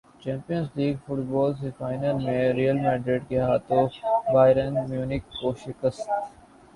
champions 0.21 0.67
league 0.75 0.95
football semi 1.05 1.71
final 1.77 2.15
میں 2.23 2.41
Real 2.53 2.79
Madrid 2.79 3.27
کے 3.29 3.39
ہاتھوں 3.41 3.85
بائرن 4.33 4.73
میونخ 4.89 5.23
کو 5.33 5.53
شکست 5.59 6.01